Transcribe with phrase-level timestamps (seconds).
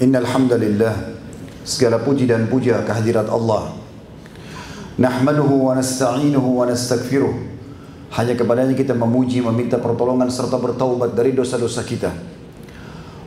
[0.00, 1.12] Innal hamdalillah
[1.60, 3.76] segala puji dan puja kehadirat Allah.
[4.96, 7.52] Nahmaduhu wa nasta'inuhu wa nastaghfiruh.
[8.16, 12.10] Hanya kepadanya kita memuji, meminta pertolongan serta bertaubat dari dosa-dosa kita.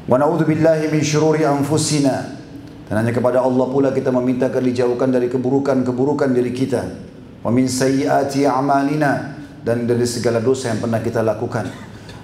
[0.10, 2.42] Wa na'udzu billahi min syururi anfusina.
[2.90, 6.82] Dan hanya kepada Allah pula kita meminta agar dijauhkan dari keburukan-keburukan diri kita.
[7.46, 11.70] Wa min sayyiati a'malina dan dari segala dosa yang pernah kita lakukan.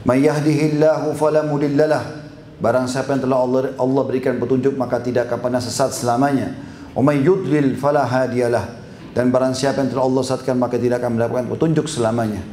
[0.04, 2.19] May yahdihillahu fala mudhillalah.
[2.60, 6.52] Barang siapa yang telah Allah, Allah berikan petunjuk maka tidak akan pernah sesat selamanya.
[6.92, 8.80] Wa may yudlil fala hadiyalah.
[9.16, 12.44] Dan barang siapa yang telah Allah sesatkan maka tidak akan mendapatkan petunjuk selamanya.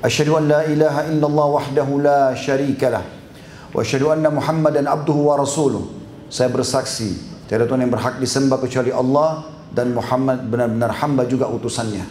[0.00, 3.04] Asyhadu an la ilaha illallah wahdahu la syarikalah.
[3.76, 5.84] Wa asyhadu anna Muhammadan abduhu wa rasuluh.
[6.32, 9.44] Saya bersaksi tiada Tuhan yang berhak disembah kecuali Allah
[9.76, 12.06] dan Muhammad benar-benar hamba juga utusannya.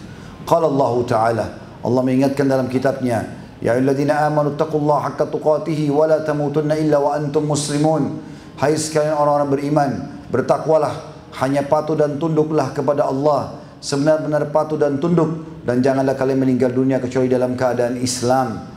[0.45, 1.45] Qala Allah Ta'ala
[1.79, 7.15] Allah mengingatkan dalam kitabnya Ya ayyuhalladzina amanu taqullaha haqqa tuqatih wa la tamutunna illa wa
[7.15, 8.23] antum muslimun.
[8.55, 9.91] Hai sekalian orang-orang beriman,
[10.31, 11.11] bertakwalah,
[11.43, 16.99] hanya patuh dan tunduklah kepada Allah sebenar-benar patuh dan tunduk dan janganlah kalian meninggal dunia
[16.99, 18.67] kecuali dalam keadaan Islam.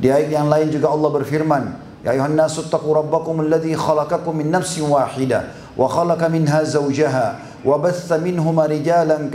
[0.00, 1.64] Di ayat yang lain juga Allah berfirman,
[2.00, 7.76] Ya ayuhan nasu taqu rabbakum alladhi khalaqakum min nafsin wahidah wa khalaqa minha zawjaha wa
[7.76, 9.28] batha minhuma rijalan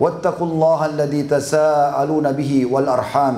[0.00, 3.36] واتقوا الله الذي تساءلون به والأرحام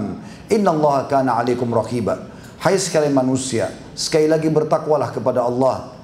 [0.51, 2.17] إن الله كان عليكم رقيبا
[2.59, 5.95] Hai sekalian manusia, sekali lagi bertakwalah kepada Allah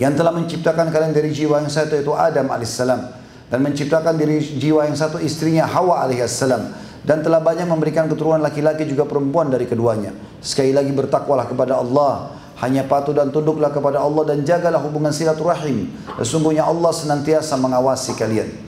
[0.00, 3.12] yang telah menciptakan kalian dari jiwa yang satu yaitu Adam alaihissalam
[3.52, 6.72] dan menciptakan dari jiwa yang satu istrinya Hawa alaihissalam
[7.04, 10.16] dan telah banyak memberikan keturunan laki-laki juga perempuan dari keduanya.
[10.40, 12.32] Sekali lagi bertakwalah kepada Allah,
[12.64, 15.92] hanya patuh dan tunduklah kepada Allah dan jagalah hubungan silaturahim.
[16.16, 18.65] Sesungguhnya Allah senantiasa mengawasi kalian.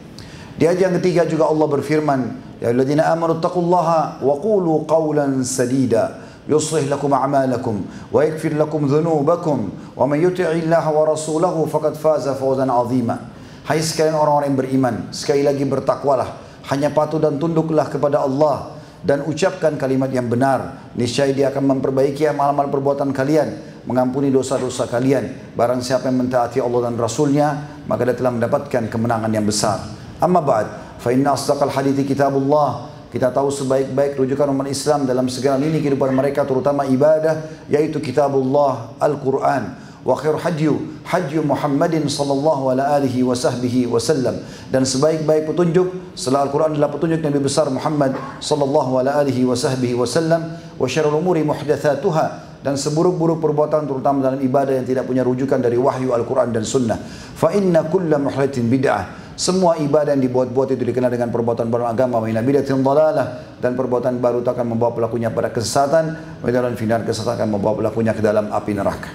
[0.59, 2.21] Di ayat yang ketiga juga Allah berfirman,
[2.59, 10.67] Ya alladzina amanu taqullaha wa qulu qawlan sadida wa yakfir lakum dhunubakum wa man yuti'i
[10.67, 13.31] Allah wa rasulahu faqad faza fawzan 'azima.
[13.63, 16.41] Hai sekalian orang-orang yang beriman, sekali lagi bertakwalah,
[16.73, 20.91] hanya patuh dan tunduklah kepada Allah dan ucapkan kalimat yang benar.
[20.97, 25.55] Niscaya dia akan memperbaiki amal-amal perbuatan kalian, mengampuni dosa-dosa kalian.
[25.55, 27.47] Barang siapa yang mentaati Allah dan Rasulnya,
[27.87, 29.98] maka dia telah mendapatkan kemenangan yang besar.
[30.19, 30.67] Amma ba'd,
[30.99, 32.91] fa inna asdaqal hadithi kitabullah.
[33.09, 38.93] Kita tahu sebaik-baik rujukan umat Islam dalam segala lini kehidupan mereka terutama ibadah yaitu kitabullah
[39.01, 39.89] Al-Qur'an.
[40.05, 44.39] Wa khair hadyu hadyu Muhammadin sallallahu ala alihi wa sahbihi wasallam
[44.71, 49.99] dan sebaik-baik petunjuk setelah Al-Qur'an adalah petunjuk Nabi besar Muhammad sallallahu ala alihi wa sahbihi
[49.99, 55.59] wasallam wa syarrul umuri muhdatsatuha dan seburuk-buruk perbuatan terutama dalam ibadah yang tidak punya rujukan
[55.59, 56.99] dari wahyu Al-Quran dan Sunnah.
[57.35, 59.28] Fa inna kulla muhdatsin bid'ah.
[59.39, 62.19] Semua ibadah yang dibuat-buat itu dikenal dengan perbuatan baru agama.
[62.19, 63.55] Wa dalalah.
[63.55, 66.35] Dan perbuatan baru itu akan membawa pelakunya pada kesesatan.
[66.43, 69.07] Wa dalam final kesesatan akan membawa pelakunya ke dalam api neraka.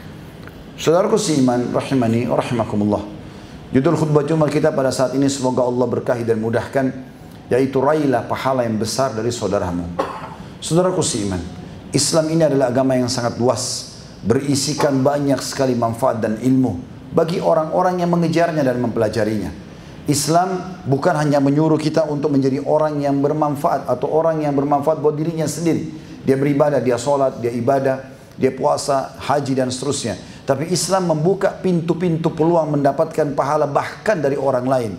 [0.81, 3.05] Saudaraku seiman, rahimani, rahimakumullah.
[3.69, 6.89] Judul khutbah Jumat kita pada saat ini semoga Allah berkahi dan mudahkan.
[7.53, 9.85] Yaitu railah pahala yang besar dari saudaramu.
[10.65, 11.45] Saudaraku seiman,
[11.93, 13.93] Islam ini adalah agama yang sangat luas,
[14.25, 16.81] berisikan banyak sekali manfaat dan ilmu
[17.13, 19.64] bagi orang-orang yang mengejarnya dan mempelajarinya.
[20.05, 25.17] Islam bukan hanya menyuruh kita untuk menjadi orang yang bermanfaat atau orang yang bermanfaat buat
[25.17, 25.97] dirinya sendiri.
[26.29, 28.05] Dia beribadah, dia sholat, dia ibadah,
[28.37, 30.21] dia puasa, haji dan seterusnya.
[30.45, 34.93] Tapi Islam membuka pintu-pintu peluang mendapatkan pahala bahkan dari orang lain.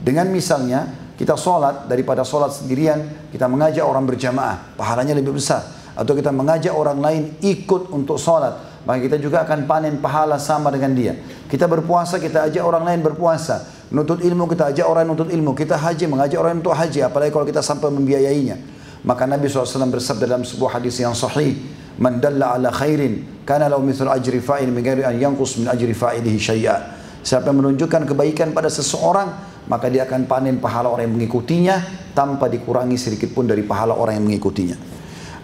[0.00, 6.12] Dengan misalnya kita sholat daripada sholat sendirian, kita mengajak orang berjamaah, pahalanya lebih besar atau
[6.16, 10.96] kita mengajak orang lain ikut untuk sholat, maka kita juga akan panen pahala sama dengan
[10.96, 11.12] dia.
[11.44, 13.79] Kita berpuasa, kita ajak orang lain berpuasa.
[13.90, 15.50] Nutut ilmu, kita ajak orang nutut ilmu.
[15.50, 17.02] Kita haji, mengajak orang untuk haji.
[17.02, 18.56] Apalagi kalau kita sampai membiayainya.
[19.02, 21.58] Maka Nabi SAW bersabda dalam sebuah hadis yang sahih.
[22.00, 25.92] Man dalla ala khairin, kana lahu mithul ajri fa'il min ghairi an yanqus min ajri
[25.92, 26.76] fa'ilihi syai'a.
[27.20, 29.28] Siapa yang menunjukkan kebaikan pada seseorang,
[29.68, 31.76] maka dia akan panen pahala orang yang mengikutinya
[32.16, 34.76] tanpa dikurangi sedikit pun dari pahala orang yang mengikutinya.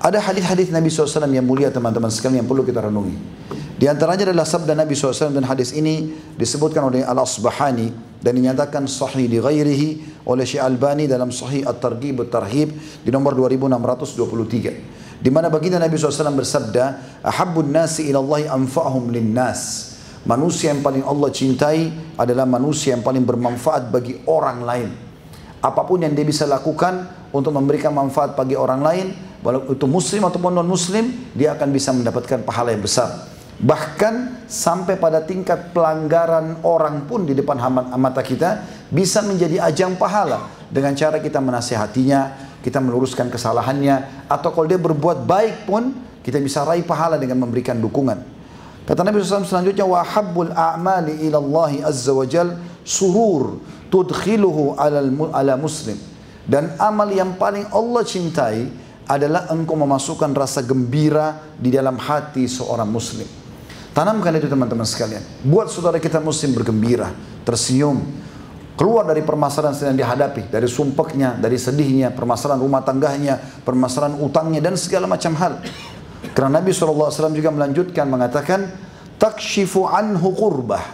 [0.01, 3.17] Ada hadis-hadis Nabi SAW yang mulia teman-teman sekalian yang perlu kita renungi.
[3.77, 9.29] Di antaranya adalah sabda Nabi SAW dan hadis ini disebutkan oleh Al-Asbahani dan dinyatakan sahih
[9.29, 9.89] di ghairihi
[10.27, 12.69] oleh Syekh Albani dalam sahih At-Targhib At-Tarhib
[13.05, 15.23] di nomor 2623.
[15.23, 16.85] Di mana baginda Nabi SAW bersabda,
[17.25, 19.93] "Ahabbun nasi ila Allah anfa'hum linnas."
[20.27, 21.87] Manusia yang paling Allah cintai
[22.19, 24.89] adalah manusia yang paling bermanfaat bagi orang lain.
[25.63, 29.07] Apa pun yang dia bisa lakukan untuk memberikan manfaat bagi orang lain,
[29.47, 33.36] walau itu muslim ataupun non muslim, dia akan bisa mendapatkan pahala yang besar.
[33.67, 37.59] Bahkan sampai pada tingkat pelanggaran orang pun di depan
[37.99, 38.63] mata kita
[38.95, 42.21] bisa menjadi ajang pahala dengan cara kita menasehatinya,
[42.63, 45.91] kita meluruskan kesalahannya, atau kalau dia berbuat baik pun
[46.23, 48.23] kita bisa raih pahala dengan memberikan dukungan.
[48.87, 52.55] Kata Nabi SAW selanjutnya, wa habbul a'mali Allah azza wa jal
[52.87, 53.59] surur
[53.91, 55.99] tudkhiluhu ala muslim.
[56.47, 58.71] Dan amal yang paling Allah cintai
[59.11, 63.27] adalah engkau memasukkan rasa gembira di dalam hati seorang muslim.
[63.97, 65.25] Tanamkan itu teman-teman sekalian.
[65.41, 67.17] Buat saudara kita muslim bergembira,
[67.49, 68.05] tersenyum,
[68.77, 74.77] keluar dari permasalahan yang dihadapi, dari sumpeknya, dari sedihnya, permasalahan rumah tangganya, permasalahan utangnya dan
[74.77, 75.65] segala macam hal.
[76.37, 78.69] Karena Nabi SAW juga melanjutkan mengatakan,
[79.17, 80.85] takshifu anhu qurbah.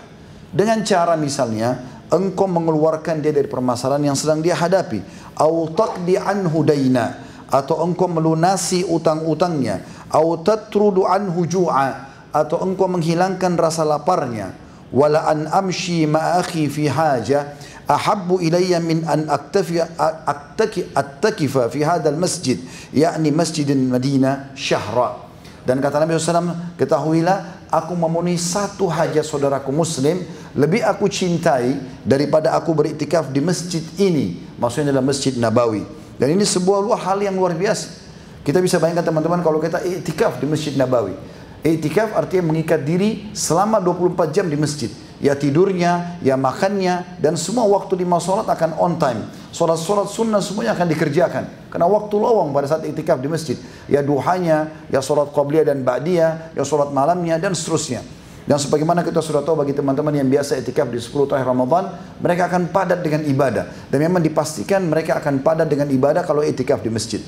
[0.54, 5.02] Dengan cara misalnya, engkau mengeluarkan dia dari permasalahan yang sedang dia hadapi.
[5.42, 7.18] Au taqdi anhu daina.
[7.50, 9.82] Atau engkau melunasi utang-utangnya.
[10.06, 14.56] Au tatrudu anhu ju'a atau engkau menghilangkan rasa laparnya.
[14.92, 17.56] Wala an amshi ma'akhi fi haja.
[17.88, 19.80] Ahabbu ilayya min an aktafi
[20.24, 22.56] aktaki attakifa fi hadal masjid
[22.92, 25.28] yakni masjidin Madinah syahra.
[25.62, 30.24] Dan kata Nabi SAW ketahuilah aku memenuhi satu haja saudaraku muslim.
[30.52, 34.42] Lebih aku cintai daripada aku beriktikaf di masjid ini.
[34.60, 35.86] Maksudnya dalam masjid Nabawi.
[36.20, 38.04] Dan ini sebuah hal yang luar biasa.
[38.42, 41.14] Kita bisa bayangkan teman-teman kalau kita iktikaf di masjid Nabawi.
[41.62, 44.90] Iktikaf artinya mengikat diri selama 24 jam di masjid.
[45.22, 49.22] Ya tidurnya, ya makannya, dan semua waktu lima sholat akan on time.
[49.54, 51.70] Sholat-sholat sunnah semuanya akan dikerjakan.
[51.70, 53.54] Karena waktu lowong pada saat itikaf di masjid.
[53.86, 58.02] Ya duhanya, ya sholat qabliyah dan ba'diyah, ya sholat malamnya, dan seterusnya.
[58.42, 62.50] Dan sebagaimana kita sudah tahu bagi teman-teman yang biasa itikaf di 10 tahun Ramadan, mereka
[62.50, 63.70] akan padat dengan ibadah.
[63.86, 67.22] Dan memang dipastikan mereka akan padat dengan ibadah kalau itikaf di masjid.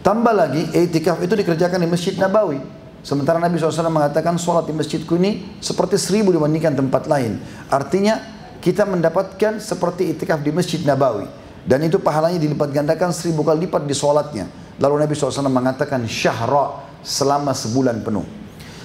[0.00, 2.83] Tambah lagi, itikaf itu dikerjakan di Masjid Nabawi.
[3.04, 7.36] Sementara Nabi SAW mengatakan sholat di masjidku ini seperti seribu dibandingkan tempat lain.
[7.68, 8.16] Artinya
[8.64, 11.28] kita mendapatkan seperti itikaf di Masjid Nabawi.
[11.68, 14.48] Dan itu pahalanya dilipat gandakan seribu kali lipat di sholatnya.
[14.80, 18.24] Lalu Nabi SAW mengatakan syahra selama sebulan penuh.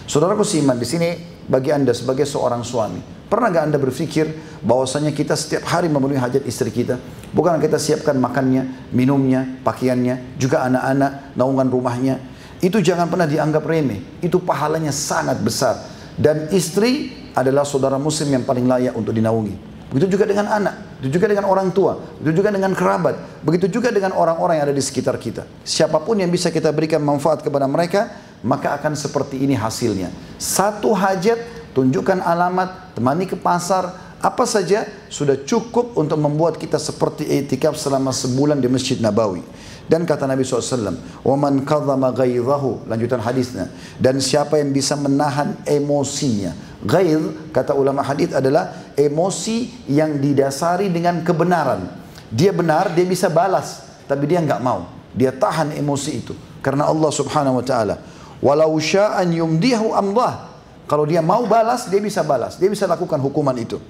[0.04, 1.16] Saudaraku siman di sini
[1.48, 3.00] bagi anda sebagai seorang suami.
[3.30, 4.26] Pernah gak anda berpikir
[4.66, 6.98] bahwasanya kita setiap hari memenuhi hajat istri kita?
[7.30, 12.16] Bukan kita siapkan makannya, minumnya, pakaiannya, juga anak-anak, naungan rumahnya.
[12.60, 14.20] Itu jangan pernah dianggap remeh.
[14.20, 15.80] Itu pahalanya sangat besar.
[16.20, 19.70] Dan istri adalah saudara muslim yang paling layak untuk dinaungi.
[19.90, 23.90] Begitu juga dengan anak, begitu juga dengan orang tua, begitu juga dengan kerabat, begitu juga
[23.90, 25.50] dengan orang-orang yang ada di sekitar kita.
[25.66, 28.06] Siapa pun yang bisa kita berikan manfaat kepada mereka,
[28.46, 30.14] maka akan seperti ini hasilnya.
[30.38, 31.42] Satu hajat,
[31.74, 38.14] tunjukkan alamat, temani ke pasar, apa saja sudah cukup untuk membuat kita seperti etikaf selama
[38.14, 39.42] sebulan di Masjid Nabawi.
[39.89, 43.69] Dan kata Nabi SAW, وَمَنْ كَظَمَ غَيْظَهُ Lanjutan hadisnya.
[44.01, 46.57] Dan siapa yang bisa menahan emosinya.
[46.81, 51.85] Ghaidh, kata ulama hadis adalah emosi yang didasari dengan kebenaran.
[52.33, 53.85] Dia benar, dia bisa balas.
[54.09, 54.89] Tapi dia nggak mau.
[55.13, 56.33] Dia tahan emosi itu.
[56.65, 57.97] Karena Allah subhanahu wa ta'ala.
[58.41, 60.49] Walau sya'an yumdihu amdah.
[60.89, 62.57] Kalau dia mau balas, dia bisa balas.
[62.57, 63.81] Dia bisa lakukan hukuman itu.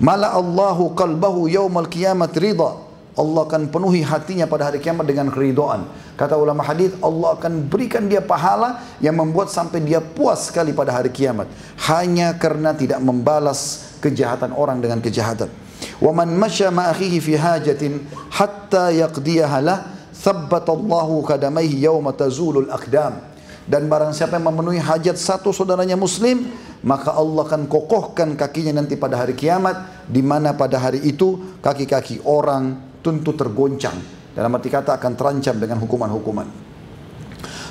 [0.00, 2.87] Mala Allahu qalbahu yawmal kiamat ridha
[3.17, 5.89] Allah akan penuhi hatinya pada hari kiamat dengan keridoan.
[6.13, 10.93] Kata ulama hadis, Allah akan berikan dia pahala yang membuat sampai dia puas sekali pada
[10.93, 11.49] hari kiamat.
[11.89, 15.51] Hanya karena tidak membalas kejahatan orang dengan kejahatan.
[15.99, 19.79] Wa man masya ma akhihi fi hajatin hatta yaqdiyaha lah,
[20.15, 23.19] thabbatallahu kadamaihi yawma tazulul aqdam.
[23.69, 26.49] Dan barang siapa yang memenuhi hajat satu saudaranya muslim,
[26.81, 32.23] maka Allah akan kokohkan kakinya nanti pada hari kiamat, di mana pada hari itu kaki-kaki
[32.25, 33.95] orang tentu tergoncang.
[34.33, 36.47] Dalam arti kata akan terancam dengan hukuman-hukuman.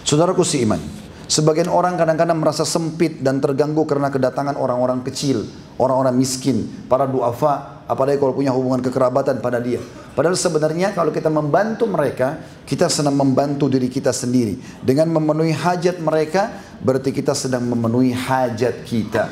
[0.04, 0.80] Saudaraku si iman,
[1.28, 5.44] sebagian orang kadang-kadang merasa sempit dan terganggu karena kedatangan orang-orang kecil,
[5.76, 9.80] orang-orang miskin, para duafa, apalagi kalau punya hubungan kekerabatan pada dia.
[10.12, 14.58] Padahal sebenarnya kalau kita membantu mereka, kita sedang membantu diri kita sendiri.
[14.82, 19.30] Dengan memenuhi hajat mereka, berarti kita sedang memenuhi hajat kita.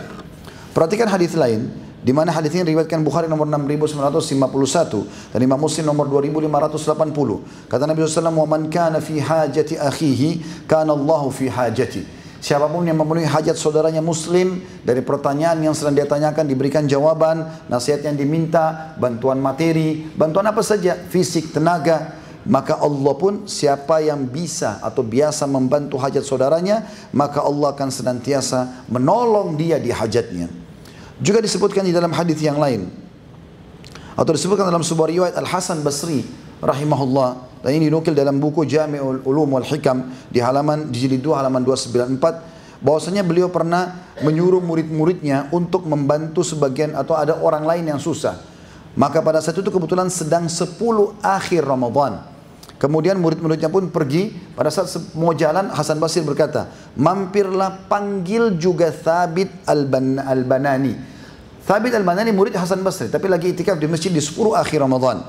[0.77, 6.07] Perhatikan hadis lain, di mana hadis ini riwayatkan Bukhari nomor 6951 dan Imam Muslim nomor
[6.07, 7.67] 2580.
[7.67, 12.07] Kata Nabi SAW, "Wa man kana fi hajati akhihi, kana Allah fi hajati."
[12.39, 17.43] Siapa pun yang memenuhi hajat saudaranya muslim dari pertanyaan yang sedang dia tanyakan diberikan jawaban,
[17.67, 22.15] nasihat yang diminta, bantuan materi, bantuan apa saja, fisik, tenaga,
[22.47, 28.87] maka Allah pun siapa yang bisa atau biasa membantu hajat saudaranya, maka Allah akan senantiasa
[28.87, 30.66] menolong dia di hajatnya.
[31.17, 32.93] Juga disebutkan di dalam hadis yang lain
[34.17, 36.25] atau disebutkan dalam sebuah riwayat Al Hasan Basri
[36.61, 41.37] rahimahullah dan ini dinukil dalam buku Jami'ul Ulum wal Hikam di halaman di jilid 2
[41.37, 48.01] halaman 294 bahwasanya beliau pernah menyuruh murid-muridnya untuk membantu sebagian atau ada orang lain yang
[48.01, 48.37] susah.
[48.97, 50.81] Maka pada saat itu kebetulan sedang 10
[51.21, 52.36] akhir Ramadan.
[52.77, 54.29] Kemudian murid-muridnya pun pergi.
[54.53, 60.93] Pada saat mau jalan, Hasan Basri berkata, mampirlah panggil juga Thabit al-Banani.
[61.65, 65.25] Thabit al-Banani murid Hasan Basri, tapi lagi itikaf di masjid di 10 akhir Ramadan.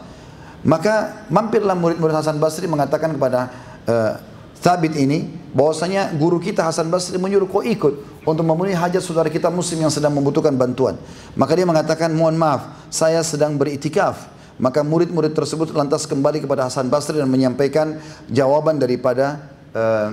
[0.67, 3.49] Maka mampirlah murid-murid Hasan Basri mengatakan kepada
[3.87, 4.13] uh,
[4.59, 9.47] Thabit ini, bahwasanya guru kita Hasan Basri menyuruh kau ikut untuk memenuhi hajat saudara kita
[9.47, 10.99] muslim yang sedang membutuhkan bantuan.
[11.33, 14.36] Maka dia mengatakan, mohon maaf, saya sedang beritikaf.
[14.57, 20.09] Maka murid-murid tersebut lantas kembali kepada Hasan Basri dan menyampaikan jawaban daripada uh,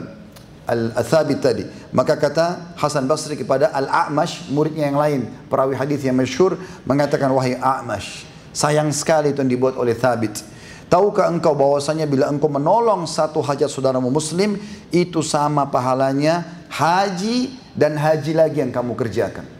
[0.69, 1.65] Al-Thabit tadi.
[1.93, 7.57] Maka kata Hasan Basri kepada Al-A'mash, muridnya yang lain, perawi hadis yang masyhur mengatakan wahai
[7.57, 10.45] A'mash, sayang sekali itu yang dibuat oleh Thabit.
[10.93, 14.61] Tahukah engkau bahwasanya bila engkau menolong satu hajat saudaramu muslim
[14.93, 19.54] itu sama pahalanya haji dan haji lagi yang kamu kerjakan.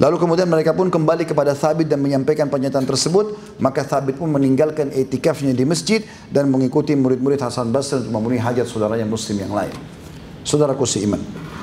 [0.00, 3.36] Lalu kemudian mereka pun kembali kepada Thabit dan menyampaikan pernyataan tersebut.
[3.60, 6.00] Maka Thabit pun meninggalkan etikafnya di masjid
[6.32, 9.74] dan mengikuti murid-murid Hasan Basri untuk memenuhi hajat saudaranya muslim yang lain.
[10.42, 11.20] Saudaraku seiman.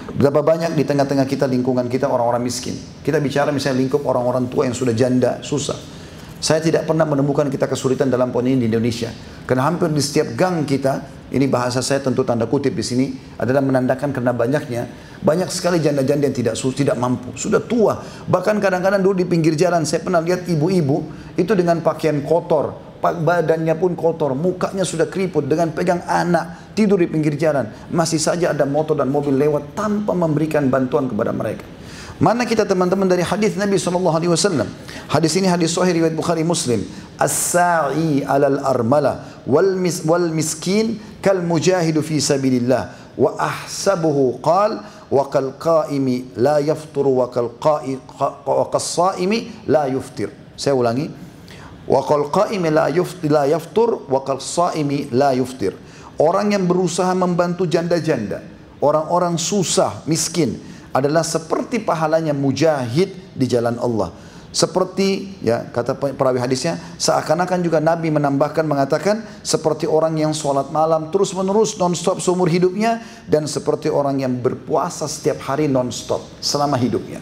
[0.10, 2.74] Berapa banyak di tengah-tengah kita lingkungan kita orang-orang miskin.
[3.06, 5.99] Kita bicara misalnya lingkup orang-orang tua yang sudah janda, susah.
[6.40, 9.12] Saya tidak pernah menemukan kita kesulitan dalam poin ini di Indonesia.
[9.44, 11.04] Karena hampir di setiap gang kita,
[11.36, 13.06] ini bahasa saya tentu tanda kutip di sini,
[13.36, 14.88] adalah menandakan karena banyaknya
[15.20, 18.00] banyak sekali janda-janda yang tidak tidak mampu, sudah tua.
[18.24, 22.72] Bahkan kadang-kadang dulu di pinggir jalan saya pernah lihat ibu-ibu itu dengan pakaian kotor,
[23.04, 27.68] badannya pun kotor, mukanya sudah keriput dengan pegang anak tidur di pinggir jalan.
[27.92, 31.79] Masih saja ada motor dan mobil lewat tanpa memberikan bantuan kepada mereka.
[32.20, 34.68] Mana kita teman-teman dari hadis Nabi sallallahu alaihi wasallam?
[35.08, 36.84] Hadis ini hadis sahih riwayat Bukhari Muslim.
[37.16, 45.56] As-sa'i 'alal armala wal mis wal miskin kal mujahidu fi sabilillah wa ahsabuhu qala wakal
[45.56, 49.40] qaimi la yafturu wakal qaimi
[49.72, 50.28] la yuftir.
[50.60, 51.08] Saya ulangi.
[51.88, 55.72] Wakal qaimi la yuftir la yaftur wakal saimi la yuftir.
[56.20, 58.44] Orang yang berusaha membantu janda-janda,
[58.84, 60.68] orang-orang susah, miskin
[61.00, 64.12] adalah seperti pahalanya mujahid di jalan Allah.
[64.50, 71.14] Seperti ya kata perawi hadisnya seakan-akan juga Nabi menambahkan mengatakan seperti orang yang sholat malam
[71.14, 72.98] terus menerus non-stop seumur hidupnya
[73.30, 77.22] dan seperti orang yang berpuasa setiap hari non-stop selama hidupnya.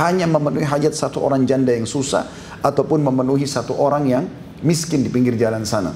[0.00, 2.24] Hanya memenuhi hajat satu orang janda yang susah
[2.64, 4.24] ataupun memenuhi satu orang yang
[4.64, 5.92] miskin di pinggir jalan sana.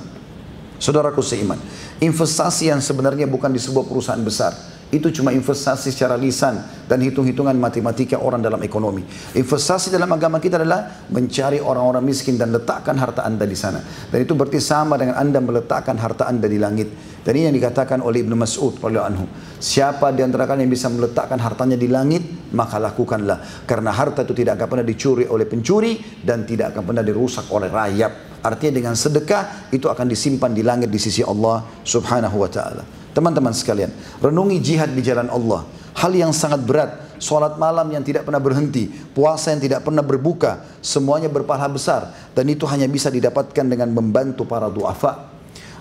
[0.77, 1.57] Saudaraku seiman
[2.05, 7.59] investasi yang sebenarnya bukan di sebuah perusahaan besar itu cuma investasi secara lisan dan hitung-hitungan
[7.59, 9.03] matematika orang dalam ekonomi.
[9.35, 13.83] Investasi dalam agama kita adalah mencari orang-orang miskin dan letakkan harta anda di sana.
[13.83, 17.19] Dan itu berarti sama dengan anda meletakkan harta anda di langit.
[17.27, 19.27] Dan ini yang dikatakan oleh Ibnu Mas'ud anhu.
[19.59, 22.23] Siapa di antara kalian yang bisa meletakkan hartanya di langit,
[22.55, 23.67] maka lakukanlah.
[23.67, 27.67] Karena harta itu tidak akan pernah dicuri oleh pencuri dan tidak akan pernah dirusak oleh
[27.67, 28.39] rayap.
[28.47, 33.06] Artinya dengan sedekah itu akan disimpan di langit di sisi Allah Subhanahu wa taala.
[33.17, 33.89] Teman-teman sekalian,
[34.21, 35.65] renungi jihad di jalan Allah.
[35.97, 40.61] Hal yang sangat berat, sholat malam yang tidak pernah berhenti, puasa yang tidak pernah berbuka,
[40.85, 42.13] semuanya berpahala besar.
[42.37, 45.33] Dan itu hanya bisa didapatkan dengan membantu para duafa.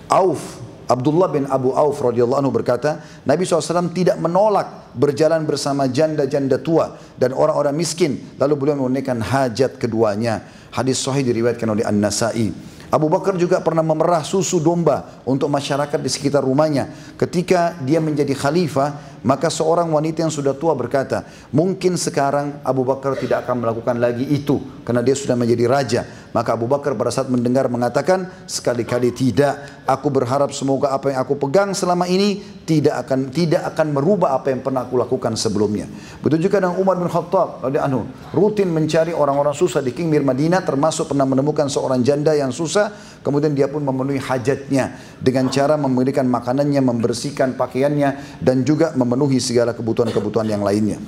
[0.08, 6.56] Auf, Abdullah bin Abu Auf radhiyallahu anhu berkata, Nabi SAW tidak menolak berjalan bersama janda-janda
[6.56, 8.16] tua dan orang-orang miskin.
[8.40, 10.40] Lalu beliau menunaikan hajat keduanya.
[10.72, 12.75] Hadis sahih diriwayatkan oleh An-Nasai.
[12.86, 16.86] Abu Bakar juga pernah memerah susu domba untuk masyarakat di sekitar rumahnya.
[17.18, 23.18] Ketika dia menjadi khalifah, maka seorang wanita yang sudah tua berkata, mungkin sekarang Abu Bakar
[23.18, 26.00] tidak akan melakukan lagi itu karena dia sudah menjadi raja.
[26.36, 29.80] Maka Abu Bakar pada saat mendengar mengatakan, sekali-kali tidak.
[29.88, 34.52] Aku berharap semoga apa yang aku pegang selama ini tidak akan tidak akan merubah apa
[34.52, 35.88] yang pernah aku lakukan sebelumnya.
[36.20, 38.04] Betul juga dengan Umar bin Khattab anhu
[38.36, 42.92] rutin mencari orang-orang susah di Kingmir Madinah termasuk pernah menemukan seorang janda yang susah
[43.24, 49.72] kemudian dia pun memenuhi hajatnya dengan cara memberikan makanannya, membersihkan pakaiannya dan juga memenuhi segala
[49.72, 51.00] kebutuhan-kebutuhan yang lainnya.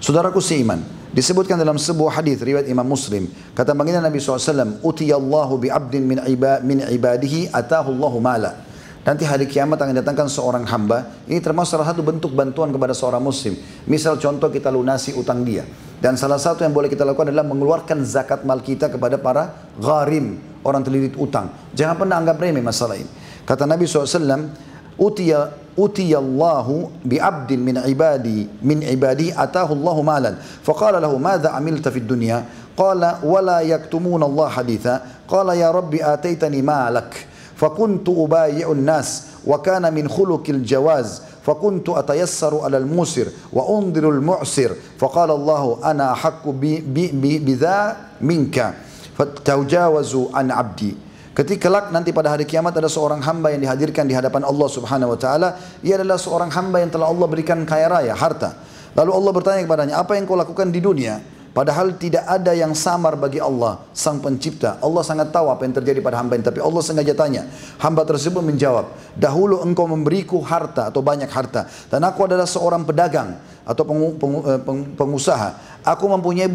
[0.00, 0.80] Saudaraku seiman,
[1.10, 3.26] Disebutkan dalam sebuah hadis riwayat Imam Muslim.
[3.50, 8.62] Kata baginda Nabi SAW, Utiyallahu bi abdin min, iba, min ibadihi atahu Allahu mala.
[9.02, 11.18] Nanti hari kiamat akan datangkan seorang hamba.
[11.26, 13.58] Ini termasuk salah satu bentuk bantuan kepada seorang muslim.
[13.90, 15.66] Misal contoh kita lunasi utang dia.
[15.98, 20.38] Dan salah satu yang boleh kita lakukan adalah mengeluarkan zakat mal kita kepada para gharim.
[20.62, 21.50] Orang terlilit utang.
[21.74, 23.10] Jangan pernah anggap remeh masalah ini.
[23.42, 24.69] Kata Nabi SAW,
[25.00, 30.34] أتي أتي الله بعبد من عبادي من عبادي أتاه الله مالا.
[30.64, 32.44] فقال له ماذا عملت في الدنيا؟
[32.76, 35.00] قال ولا يكتمون الله حديثا.
[35.28, 41.22] قال يا رب آتيتني مالك فكنت أبايع الناس وكان من خلق الجواز.
[41.46, 44.70] فكنت أتيسر على الموسر وأنظر المعسر.
[44.98, 48.74] فقال الله أنا أحق بذا منك.
[49.18, 50.94] فتجاوزوا عن عبدي.
[51.30, 55.14] Ketika kelak nanti pada hari kiamat ada seorang hamba yang dihadirkan di hadapan Allah Subhanahu
[55.14, 58.58] wa taala, ia adalah seorang hamba yang telah Allah berikan kaya raya, harta.
[58.98, 63.18] Lalu Allah bertanya kepadanya, "Apa yang kau lakukan di dunia?" Padahal tidak ada yang samar
[63.18, 64.78] bagi Allah, Sang Pencipta.
[64.78, 66.46] Allah sangat tahu apa yang terjadi pada hamba ini.
[66.46, 67.42] Tapi Allah sengaja tanya.
[67.82, 68.86] Hamba tersebut menjawab,
[69.18, 71.66] dahulu engkau memberiku harta atau banyak harta.
[71.90, 73.34] Dan aku adalah seorang pedagang
[73.66, 74.62] atau eh,
[74.94, 75.82] pengusaha.
[75.82, 76.46] Aku mempunyai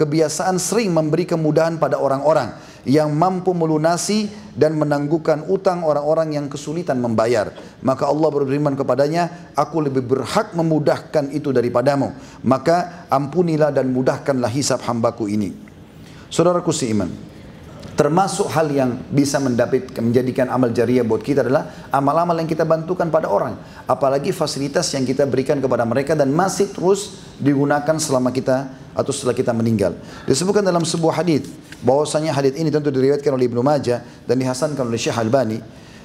[0.00, 2.56] kebiasaan sering memberi kemudahan pada orang-orang
[2.88, 7.52] yang mampu melunasi dan menangguhkan utang orang-orang yang kesulitan membayar.
[7.84, 12.12] Maka Allah berfirman kepadanya, aku lebih berhak memudahkan itu daripadamu.
[12.44, 15.52] Maka ampunilah dan mudahkanlah hisab hambaku ini.
[16.30, 17.10] Saudaraku seiman,
[18.00, 23.12] termasuk hal yang bisa mendapat menjadikan amal jariah buat kita adalah amal-amal yang kita bantukan
[23.12, 28.72] pada orang apalagi fasilitas yang kita berikan kepada mereka dan masih terus digunakan selama kita
[28.96, 29.92] atau setelah kita meninggal
[30.24, 31.52] disebutkan dalam sebuah hadis
[31.84, 35.60] bahwasanya hadis ini tentu diriwayatkan oleh Ibnu Majah dan dihasankan oleh Syekh Albani.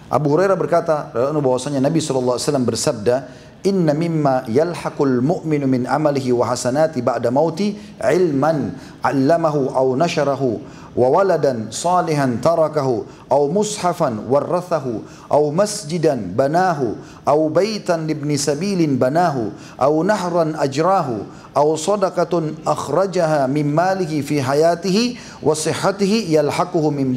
[0.06, 3.26] Abu Hurairah berkata bahwasanya Nabi SAW bersabda,
[3.66, 10.62] Inna mimma yalhaqul mu'minu min amalihi wa hasanati ba'da mauti ilman 'allamahu aw nasharahu
[10.96, 16.96] wa waladan salihan tarakahu aw mushafan warathahu aw masjidan banahu
[17.28, 25.20] aw baitan libni sabilin banahu aw nahran ajrahu aw sadaqatun akhrajaha min malihi fi hayatihi
[25.44, 27.12] wa sihhatihi yalhaquhu min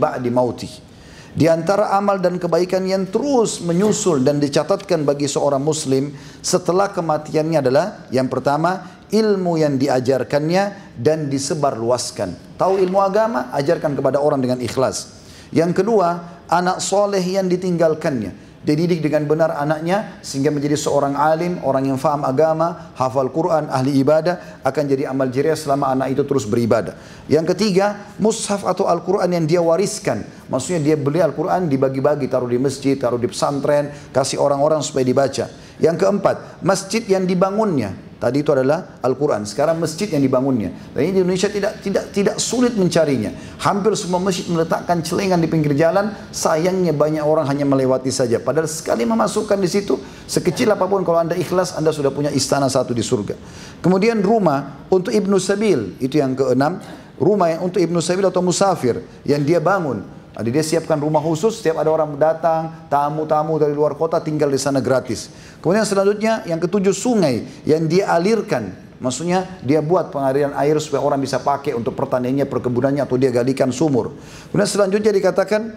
[1.38, 6.10] di antara amal dan kebaikan yang terus menyusul dan dicatatkan bagi seorang muslim
[6.42, 12.58] setelah kematiannya adalah yang pertama ilmu yang diajarkannya dan disebarluaskan.
[12.60, 15.20] Tahu ilmu agama, ajarkan kepada orang dengan ikhlas.
[15.54, 21.88] Yang kedua, anak soleh yang ditinggalkannya dididik dengan benar anaknya sehingga menjadi seorang alim, orang
[21.88, 26.44] yang faham agama, hafal Quran, ahli ibadah akan jadi amal jariah selama anak itu terus
[26.44, 26.98] beribadah.
[27.30, 30.26] Yang ketiga, mushaf atau Al-Quran yang dia wariskan.
[30.52, 35.48] Maksudnya dia beli Al-Quran dibagi-bagi, taruh di masjid, taruh di pesantren, kasih orang-orang supaya dibaca.
[35.78, 37.94] Yang keempat, masjid yang dibangunnya.
[38.18, 39.46] Tadi itu adalah Al-Quran.
[39.46, 40.74] Sekarang masjid yang dibangunnya.
[40.90, 43.30] Dan ini di Indonesia tidak tidak tidak sulit mencarinya.
[43.62, 46.10] Hampir semua masjid meletakkan celengan di pinggir jalan.
[46.34, 48.42] Sayangnya banyak orang hanya melewati saja.
[48.42, 52.66] Padahal sekali memasukkan di situ, sekecil apa pun kalau anda ikhlas, anda sudah punya istana
[52.66, 53.38] satu di surga.
[53.78, 55.94] Kemudian rumah untuk Ibnu Sabil.
[56.02, 56.82] Itu yang keenam.
[57.22, 58.98] Rumah yang untuk Ibnu Sabil atau musafir.
[59.22, 63.98] Yang dia bangun jadi dia siapkan rumah khusus, setiap ada orang datang, tamu-tamu dari luar
[63.98, 65.34] kota tinggal di sana gratis.
[65.58, 68.70] Kemudian selanjutnya yang ketujuh sungai yang dia alirkan.
[69.02, 73.74] Maksudnya dia buat pengaliran air supaya orang bisa pakai untuk pertaniannya, perkebunannya atau dia galikan
[73.74, 74.14] sumur.
[74.54, 75.74] Kemudian selanjutnya dikatakan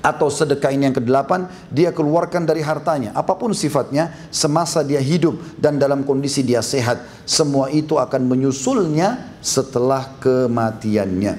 [0.00, 5.36] atau sedekah ini yang kedelapan dia keluarkan dari hartanya apa pun sifatnya semasa dia hidup
[5.60, 11.36] dan dalam kondisi dia sehat semua itu akan menyusulnya setelah kematiannya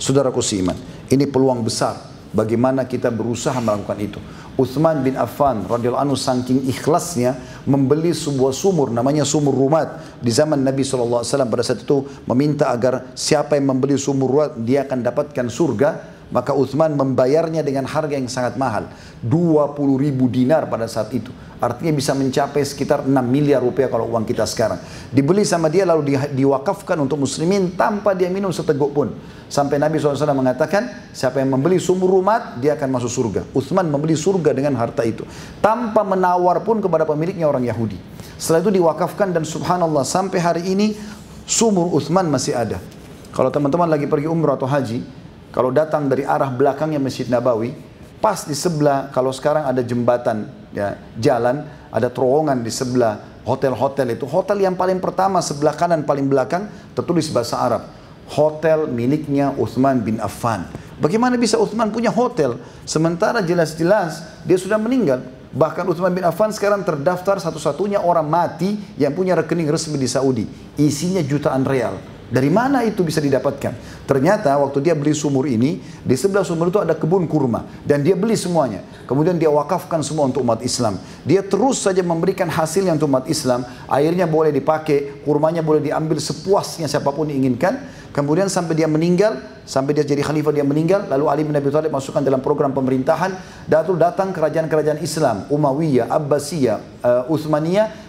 [0.00, 4.20] saudaraku seiman ini peluang besar bagaimana kita berusaha melakukan itu.
[4.54, 7.34] Uthman bin Affan radhiyallahu anhu saking ikhlasnya
[7.66, 9.98] membeli sebuah sumur namanya sumur rumat.
[10.22, 14.86] Di zaman Nabi SAW pada saat itu meminta agar siapa yang membeli sumur rumat dia
[14.86, 15.90] akan dapatkan surga.
[16.24, 18.88] Maka Uthman membayarnya dengan harga yang sangat mahal
[19.22, 21.30] 20 ribu dinar pada saat itu
[21.64, 24.76] artinya bisa mencapai sekitar 6 miliar rupiah kalau uang kita sekarang
[25.08, 29.08] dibeli sama dia lalu di, diwakafkan untuk muslimin tanpa dia minum seteguk pun
[29.54, 33.46] Sampai Nabi SAW mengatakan, siapa yang membeli sumur rumah, dia akan masuk surga.
[33.54, 35.22] Uthman membeli surga dengan harta itu.
[35.62, 37.94] Tanpa menawar pun kepada pemiliknya orang Yahudi.
[38.34, 40.98] Setelah itu diwakafkan dan subhanallah sampai hari ini
[41.46, 42.82] sumur Uthman masih ada.
[43.30, 45.06] Kalau teman-teman lagi pergi umrah atau haji,
[45.54, 47.78] kalau datang dari arah belakangnya Masjid Nabawi,
[48.18, 54.26] pas di sebelah, kalau sekarang ada jembatan, ya jalan, ada terowongan di sebelah hotel-hotel itu.
[54.26, 60.16] Hotel yang paling pertama sebelah kanan paling belakang tertulis bahasa Arab hotel miliknya Uthman bin
[60.20, 60.64] Affan.
[60.96, 62.56] Bagaimana bisa Uthman punya hotel
[62.86, 65.20] sementara jelas-jelas dia sudah meninggal?
[65.54, 70.46] Bahkan Uthman bin Affan sekarang terdaftar satu-satunya orang mati yang punya rekening resmi di Saudi.
[70.74, 71.94] Isinya jutaan real.
[72.24, 73.76] Dari mana itu bisa didapatkan?
[74.08, 77.68] Ternyata waktu dia beli sumur ini, di sebelah sumur itu ada kebun kurma.
[77.84, 78.80] Dan dia beli semuanya.
[79.04, 80.96] Kemudian dia wakafkan semua untuk umat Islam.
[81.28, 83.68] Dia terus saja memberikan hasilnya untuk umat Islam.
[83.92, 88.04] Airnya boleh dipakai, kurmanya boleh diambil sepuasnya siapa pun diinginkan.
[88.14, 91.90] Kemudian sampai dia meninggal, sampai dia jadi khalifah dia meninggal, lalu Ali bin Abi Thalib
[91.90, 93.34] masukkan dalam program pemerintahan,
[93.66, 97.26] Datul datang kerajaan-kerajaan Islam, Umayyah, Abbasiyah, uh,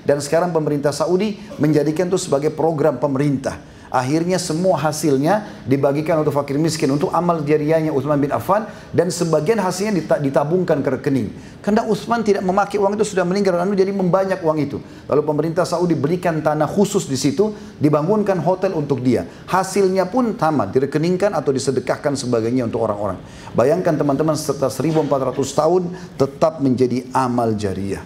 [0.05, 3.74] dan sekarang pemerintah Saudi menjadikan itu sebagai program pemerintah.
[3.93, 9.61] Akhirnya semua hasilnya dibagikan untuk fakir miskin, untuk amal jariahnya Utsman bin Affan dan sebagian
[9.61, 11.31] hasilnya ditabungkan ke rekening.
[11.65, 14.77] Karena Utsman tidak memakai uang itu sudah meninggal lalu jadi membanyak uang itu.
[15.09, 19.25] Lalu pemerintah Saudi berikan tanah khusus di situ, dibangunkan hotel untuk dia.
[19.49, 23.17] Hasilnya pun tamat, direkeningkan atau disedekahkan sebagainya untuk orang-orang.
[23.57, 25.83] Bayangkan teman-teman setelah 1400 tahun
[26.19, 28.05] tetap menjadi amal jariah.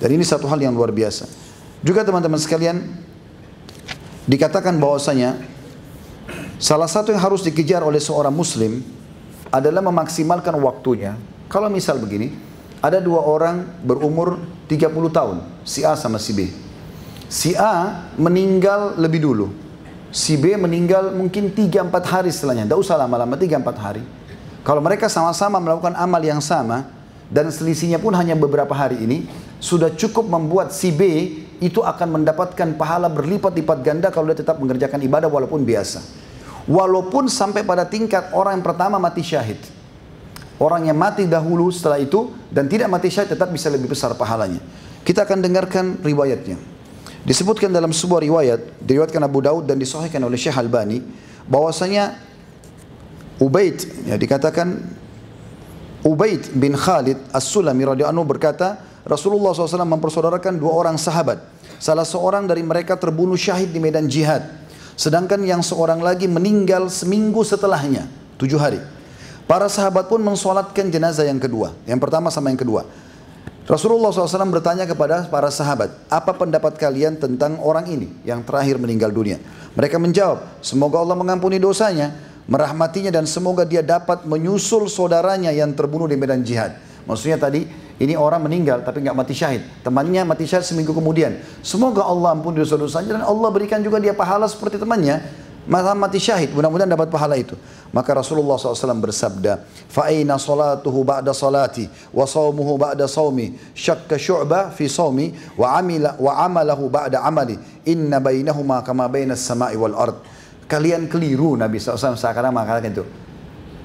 [0.00, 1.28] Dan ini satu hal yang luar biasa.
[1.84, 3.03] Juga teman-teman sekalian,
[4.24, 5.40] dikatakan bahwasanya
[6.56, 8.80] salah satu yang harus dikejar oleh seorang muslim
[9.52, 11.14] adalah memaksimalkan waktunya.
[11.46, 12.34] Kalau misal begini,
[12.82, 16.50] ada dua orang berumur 30 tahun, si A sama si B.
[17.30, 19.46] Si A meninggal lebih dulu.
[20.14, 22.70] Si B meninggal mungkin 3-4 hari setelahnya.
[22.70, 24.02] Tidak usah lama-lama, 3-4 hari.
[24.64, 26.88] Kalau mereka sama-sama melakukan amal yang sama,
[27.28, 29.28] dan selisihnya pun hanya beberapa hari ini,
[29.60, 31.00] sudah cukup membuat si B
[31.60, 36.02] itu akan mendapatkan pahala berlipat-lipat ganda kalau dia tetap mengerjakan ibadah walaupun biasa.
[36.64, 39.60] Walaupun sampai pada tingkat orang yang pertama mati syahid.
[40.56, 44.62] Orang yang mati dahulu setelah itu dan tidak mati syahid tetap bisa lebih besar pahalanya.
[45.04, 46.56] Kita akan dengarkan riwayatnya.
[47.24, 51.00] Disebutkan dalam sebuah riwayat, diriwayatkan Abu Daud dan disahihkan oleh Syekh Albani,
[51.48, 52.20] bahwasanya
[53.40, 54.78] Ubaid, ya dikatakan
[56.04, 61.44] Ubaid bin Khalid As-Sulami radhiyallahu anhu berkata, Rasulullah SAW mempersaudarakan dua orang sahabat.
[61.76, 64.64] Salah seorang dari mereka terbunuh syahid di medan jihad.
[64.96, 68.08] Sedangkan yang seorang lagi meninggal seminggu setelahnya,
[68.40, 68.80] tujuh hari.
[69.44, 71.76] Para sahabat pun mensolatkan jenazah yang kedua.
[71.84, 72.88] Yang pertama sama yang kedua.
[73.64, 79.08] Rasulullah SAW bertanya kepada para sahabat, apa pendapat kalian tentang orang ini yang terakhir meninggal
[79.08, 79.40] dunia?
[79.72, 82.12] Mereka menjawab, semoga Allah mengampuni dosanya,
[82.44, 86.76] merahmatinya dan semoga dia dapat menyusul saudaranya yang terbunuh di medan jihad.
[87.04, 87.68] Maksudnya tadi
[88.00, 89.62] ini orang meninggal tapi nggak mati syahid.
[89.84, 91.38] Temannya mati syahid seminggu kemudian.
[91.60, 95.20] Semoga Allah ampuni dosa-dosanya dan Allah berikan juga dia pahala seperti temannya.
[95.64, 97.56] Maka mati syahid, mudah-mudahan dapat pahala itu.
[97.88, 104.92] Maka Rasulullah SAW bersabda, "Fa'ina salatuhu ba'da salati, wa sawmuhu ba'da sawmi, syakka syu'ba fi
[104.92, 107.56] sawmi, wa amila wa amalahu ba'da amali,
[107.88, 110.20] inna bainahuma kama bainas sama'i wal ard."
[110.68, 113.23] Kalian keliru Nabi SAW seakan mengatakan itu.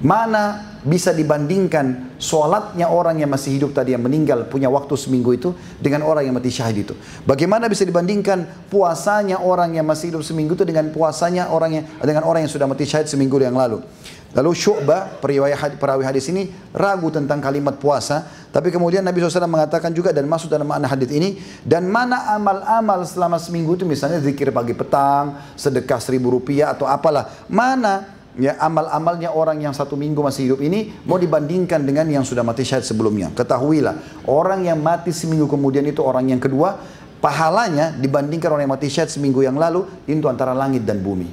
[0.00, 5.52] Mana bisa dibandingkan sholatnya orang yang masih hidup tadi yang meninggal punya waktu seminggu itu
[5.76, 6.96] dengan orang yang mati syahid itu.
[7.28, 12.24] Bagaimana bisa dibandingkan puasanya orang yang masih hidup seminggu itu dengan puasanya orang yang dengan
[12.24, 13.84] orang yang sudah mati syahid seminggu yang lalu.
[14.30, 18.22] Lalu Syu'bah, perawi hadis, ini ragu tentang kalimat puasa.
[18.54, 21.42] Tapi kemudian Nabi SAW mengatakan juga dan masuk dalam makna hadis ini.
[21.66, 27.26] Dan mana amal-amal selama seminggu itu misalnya zikir pagi petang, sedekah seribu rupiah atau apalah.
[27.50, 32.40] Mana ya amal-amalnya orang yang satu minggu masih hidup ini mau dibandingkan dengan yang sudah
[32.40, 33.28] mati syahid sebelumnya.
[33.36, 36.80] Ketahuilah, orang yang mati seminggu kemudian itu orang yang kedua,
[37.20, 41.28] pahalanya dibandingkan orang yang mati syahid seminggu yang lalu itu antara langit dan bumi.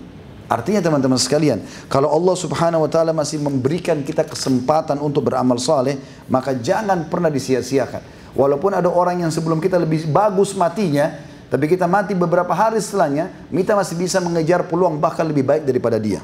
[0.47, 1.59] Artinya teman-teman sekalian,
[1.91, 7.27] kalau Allah Subhanahu wa taala masih memberikan kita kesempatan untuk beramal saleh, maka jangan pernah
[7.27, 8.15] disia-siakan.
[8.31, 13.27] Walaupun ada orang yang sebelum kita lebih bagus matinya, tapi kita mati beberapa hari setelahnya,
[13.51, 16.23] kita masih bisa mengejar peluang bahkan lebih baik daripada dia.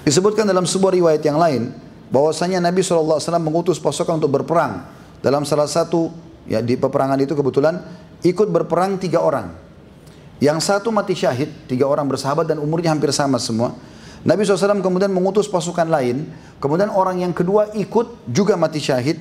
[0.00, 1.76] Disebutkan dalam sebuah riwayat yang lain
[2.08, 4.88] bahwasanya Nabi SAW mengutus pasukan untuk berperang.
[5.20, 6.08] Dalam salah satu
[6.48, 7.76] ya di peperangan itu kebetulan
[8.24, 9.52] ikut berperang tiga orang.
[10.40, 13.76] Yang satu mati syahid, tiga orang bersahabat dan umurnya hampir sama semua.
[14.24, 16.28] Nabi SAW kemudian mengutus pasukan lain,
[16.60, 19.20] kemudian orang yang kedua ikut juga mati syahid.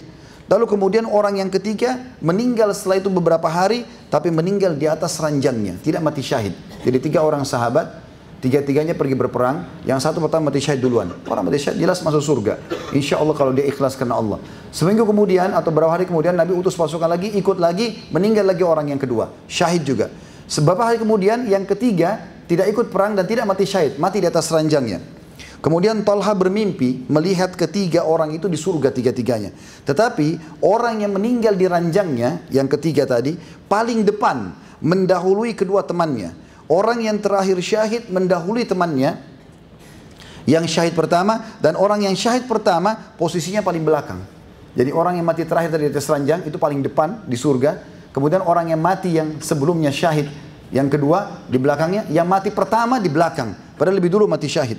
[0.49, 5.77] Lalu kemudian orang yang ketiga meninggal setelah itu beberapa hari, tapi meninggal di atas ranjangnya,
[5.83, 6.55] tidak mati syahid.
[6.81, 7.98] Jadi tiga orang sahabat,
[8.39, 9.83] Tiga-tiganya pergi berperang.
[9.83, 11.11] Yang satu pertama mati syahid duluan.
[11.27, 12.55] Orang mati syahid jelas masuk surga.
[12.95, 14.39] Insya Allah kalau dia ikhlas karena Allah.
[14.71, 18.95] Seminggu kemudian atau beberapa hari kemudian Nabi utus pasukan lagi, ikut lagi, meninggal lagi orang
[18.95, 19.27] yang kedua.
[19.51, 20.07] Syahid juga.
[20.47, 23.99] Sebab hari kemudian yang ketiga tidak ikut perang dan tidak mati syahid.
[23.99, 25.19] Mati di atas ranjangnya.
[25.59, 29.51] Kemudian Talha bermimpi melihat ketiga orang itu di surga tiga-tiganya.
[29.83, 33.35] Tetapi orang yang meninggal di ranjangnya, yang ketiga tadi,
[33.67, 36.48] paling depan mendahului kedua temannya.
[36.69, 39.17] Orang yang terakhir syahid mendahului temannya
[40.45, 44.21] yang syahid pertama dan orang yang syahid pertama posisinya paling belakang.
[44.77, 47.97] Jadi orang yang mati terakhir dari atas ranjang itu paling depan di surga.
[48.13, 50.29] Kemudian orang yang mati yang sebelumnya syahid
[50.69, 53.53] yang kedua di belakangnya, yang mati pertama di belakang.
[53.73, 54.77] Padahal lebih dulu mati syahid.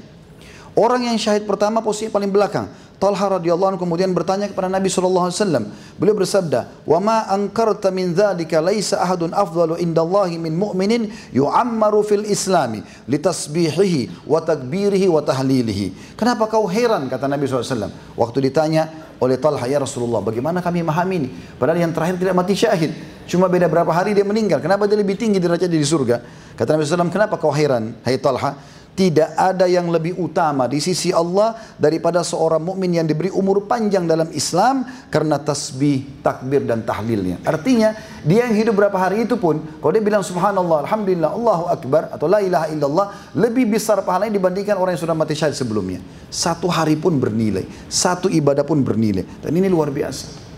[0.78, 2.70] Orang yang syahid pertama posisinya paling belakang.
[3.00, 5.64] Talha radhiyallahu anhu kemudian bertanya kepada Nabi sallallahu alaihi wasallam.
[5.96, 12.28] Beliau bersabda, "Wa ma ankarta min dzalika laisa ahadun afdalu indallahi min mu'minin yu'ammaru fil
[12.28, 17.88] islami litasbihihi wa takbirihi wa tahlilihi." Kenapa kau heran kata Nabi SAW
[18.20, 21.28] Waktu ditanya oleh Talha, "Ya Rasulullah, bagaimana kami memahami ini?
[21.56, 22.92] Padahal yang terakhir tidak mati syahid."
[23.30, 24.58] Cuma beda berapa hari dia meninggal.
[24.58, 26.18] Kenapa dia lebih tinggi derajatnya di surga?
[26.58, 27.94] Kata Nabi SAW, kenapa kau heran?
[28.02, 28.58] Hai Talha,
[28.98, 34.04] tidak ada yang lebih utama di sisi Allah daripada seorang mukmin yang diberi umur panjang
[34.04, 37.40] dalam Islam karena tasbih, takbir dan tahlilnya.
[37.46, 42.12] Artinya dia yang hidup berapa hari itu pun kalau dia bilang subhanallah, alhamdulillah, Allahu akbar
[42.12, 43.06] atau la ilaha illallah
[43.38, 46.04] lebih besar pahalanya dibandingkan orang yang sudah mati syahid sebelumnya.
[46.28, 49.24] Satu hari pun bernilai, satu ibadah pun bernilai.
[49.40, 50.50] Dan ini luar biasa.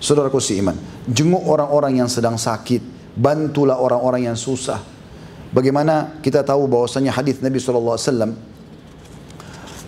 [0.00, 0.72] Saudaraku si iman,
[1.04, 2.80] jenguk orang-orang yang sedang sakit,
[3.12, 4.80] bantulah orang-orang yang susah,
[5.50, 7.98] Bagaimana kita tahu bahwasanya hadis Nabi SAW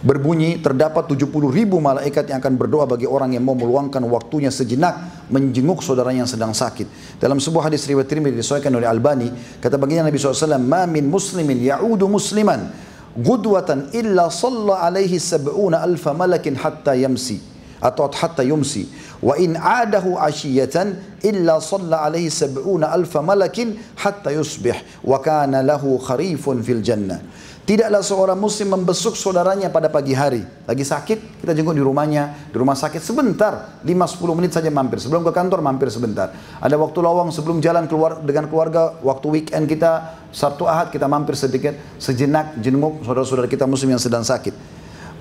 [0.03, 5.22] berbunyi terdapat 70 ribu malaikat yang akan berdoa bagi orang yang mau meluangkan waktunya sejenak
[5.31, 7.16] menjenguk saudara yang sedang sakit.
[7.22, 9.31] Dalam sebuah hadis riwayat Tirmidzi disahkan oleh Albani,
[9.62, 12.75] kata baginda Nabi SAW, "Ma min muslimin ya'udu musliman
[13.14, 17.52] gudwatan illa salla alaihi sab'una alfa malakin hatta yamsi."
[17.83, 18.87] Atau hatta yumsi
[19.18, 25.99] wa in adahu ashiyatan illa salla alaihi sab'una alfa malakin hatta yusbih wa kana lahu
[25.99, 27.18] kharifun fil jannah
[27.62, 30.42] Tidaklah seorang muslim membesuk saudaranya pada pagi hari.
[30.66, 34.99] Lagi sakit, kita jenguk di rumahnya, di rumah sakit sebentar, 5-10 menit saja mampir.
[34.99, 36.35] Sebelum ke kantor mampir sebentar.
[36.59, 41.38] Ada waktu lowong sebelum jalan keluar dengan keluarga, waktu weekend kita, Sabtu Ahad kita mampir
[41.38, 44.72] sedikit, sejenak jenguk saudara-saudara kita muslim yang sedang sakit.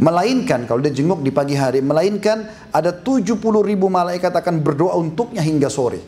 [0.01, 5.45] Melainkan kalau dia jenguk di pagi hari, melainkan ada 70 ribu malaikat akan berdoa untuknya
[5.45, 6.01] hingga sore.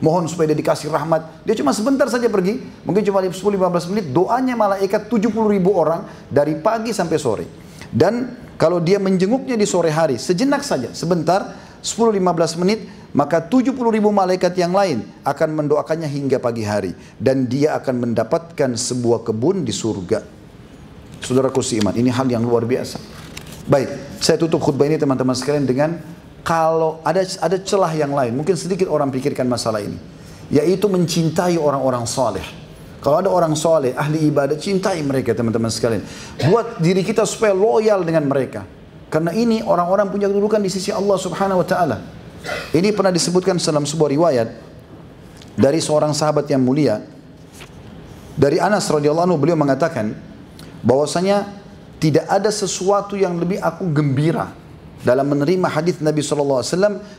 [0.00, 1.44] Mohon supaya dia dikasih rahmat.
[1.44, 2.56] Dia cuma sebentar saja pergi,
[2.88, 7.44] mungkin cuma 10-15 menit, doanya malaikat 70 ribu orang dari pagi sampai sore.
[7.92, 11.52] Dan kalau dia menjenguknya di sore hari, sejenak saja, sebentar,
[11.84, 16.96] 10-15 menit, maka 70 ribu malaikat yang lain akan mendoakannya hingga pagi hari.
[17.20, 20.37] Dan dia akan mendapatkan sebuah kebun di surga.
[21.22, 22.98] Saudaraku iman, ini hal yang luar biasa.
[23.68, 23.88] Baik,
[24.22, 26.00] saya tutup khutbah ini teman-teman sekalian dengan
[26.40, 30.00] kalau ada ada celah yang lain, mungkin sedikit orang pikirkan masalah ini,
[30.48, 32.44] yaitu mencintai orang-orang soleh.
[32.98, 36.02] Kalau ada orang soleh, ahli ibadah, cintai mereka teman-teman sekalian.
[36.50, 38.66] Buat diri kita supaya loyal dengan mereka.
[39.08, 41.96] Karena ini orang-orang punya kedudukan di sisi Allah subhanahu wa ta'ala.
[42.74, 44.48] Ini pernah disebutkan dalam sebuah riwayat
[45.56, 47.02] dari seorang sahabat yang mulia.
[48.38, 50.14] Dari Anas radhiyallahu anhu beliau mengatakan
[50.88, 51.44] bahwasanya
[52.00, 54.48] tidak ada sesuatu yang lebih aku gembira
[55.04, 56.64] dalam menerima hadis Nabi SAW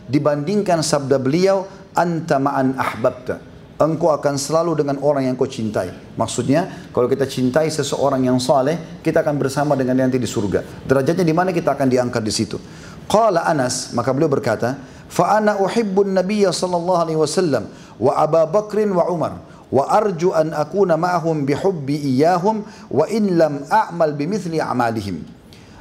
[0.10, 3.45] dibandingkan sabda beliau anta ma'an ahbabta.
[3.79, 5.88] Engkau akan selalu dengan orang yang kau cintai.
[6.19, 10.84] Maksudnya kalau kita cintai seseorang yang saleh kita akan bersama dengan dia nanti di surga.
[10.84, 12.60] Derajatnya di mana kita akan diangkat di situ.
[13.08, 14.75] Qala Anas maka beliau berkata
[15.08, 20.53] fa ana uhibbun nabiyya sallallahu alaihi wasallam wa Abu Bakrin wa Umar wa arju an
[20.53, 25.21] akuna ma'ahum wa in lam a'mal bimithli a'malihim.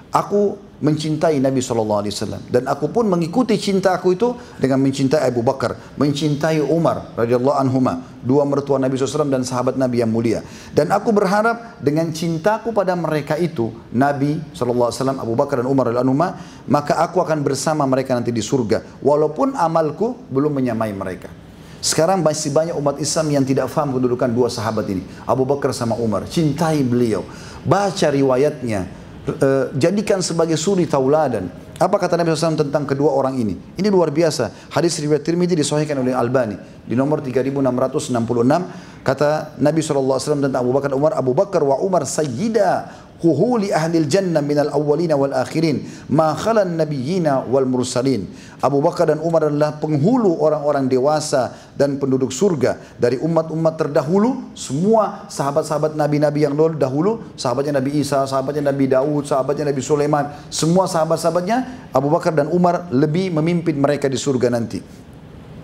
[0.09, 2.07] Aku mencintai Nabi SAW
[2.49, 4.31] dan aku pun mengikuti cinta aku itu
[4.63, 10.07] dengan mencintai Abu Bakar mencintai Umar radhiyallahu anhuma dua mertua Nabi SAW dan sahabat Nabi
[10.07, 10.41] yang mulia.
[10.71, 16.09] Dan aku berharap dengan cintaku pada mereka itu Nabi SAW Abu Bakar dan Umar radhiyallahu
[16.15, 16.29] anhuma
[16.71, 19.03] maka aku akan bersama mereka nanti di surga.
[19.03, 21.48] Walaupun amalku belum menyamai mereka
[21.79, 25.07] sekarang masih banyak umat Islam yang tidak faham kedudukan dua sahabat ini.
[25.23, 26.27] Abu Bakar sama Umar.
[26.27, 27.23] Cintai beliau.
[27.63, 28.91] Baca riwayatnya.
[29.29, 31.47] Uh, jadikan sebagai suri tauladan.
[31.79, 33.55] Apa kata Nabi SAW tentang kedua orang ini?
[33.79, 34.51] Ini luar biasa.
[34.75, 40.91] Hadis riwayat Tirmidzi disahihkan oleh Albani di nomor 3666 kata Nabi SAW tentang Abu Bakar
[40.99, 45.83] Umar Abu Bakar wa Umar sayyida kuhuli ahli jannah minal awwalina wal akhirin.
[46.15, 48.25] Ma khalan nabiyyina wal mursalin.
[48.59, 52.99] Abu Bakar dan Umar adalah penghulu orang-orang dewasa dan penduduk surga.
[52.99, 59.71] Dari umat-umat terdahulu semua sahabat-sahabat nabi-nabi yang dahulu sahabatnya Nabi Isa sahabatnya Nabi Daud sahabatnya
[59.71, 64.79] Nabi Sulaiman semua sahabat-sahabatnya Abu Bakar dan Umar lebih memimpin mereka di surga nanti.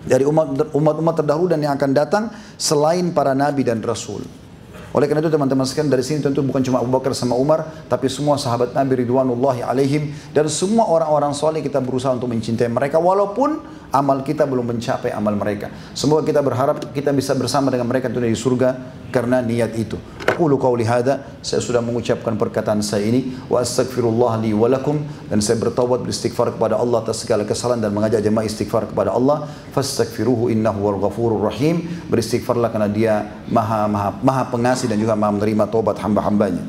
[0.05, 2.29] Dari umat-umat terdahulu dan yang akan datang
[2.61, 4.44] selain para nabi dan rasul
[4.95, 8.07] oleh karena itu teman-teman sekalian dari sini tentu bukan cuma Abu Bakar sama Umar, tapi
[8.07, 13.59] semua sahabat Nabi Ridwanullahi alaihim dan semua orang-orang soleh kita berusaha untuk mencintai mereka walaupun
[13.91, 15.67] amal kita belum mencapai amal mereka.
[15.91, 18.79] Semoga kita berharap kita bisa bersama dengan mereka di surga
[19.11, 19.99] karena niat itu.
[20.35, 24.99] Aku qauli hadza, saya sudah mengucapkan perkataan saya ini wa astaghfirullah li wa lakum
[25.31, 29.47] dan saya bertaubat beristighfar kepada Allah atas segala kesalahan dan mengajak jemaah istighfar kepada Allah.
[29.71, 31.87] Fastaghfiruhu innahu wal ghafurur rahim.
[32.11, 33.13] Beristighfarlah karena dia
[33.47, 36.67] maha maha maha pengasih dan juga maha menerima taubat hamba-hambanya.